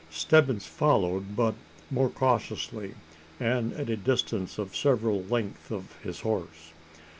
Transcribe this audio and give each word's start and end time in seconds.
Stebbins 0.09 0.65
followed, 0.65 1.35
but 1.35 1.53
more 1.91 2.09
cautiously 2.09 2.95
and 3.39 3.71
at 3.73 3.87
a 3.87 3.95
distance 3.95 4.57
of 4.57 4.75
several 4.75 5.21
lengths 5.25 5.69
of 5.71 5.95
his 6.01 6.21
horse. 6.21 6.73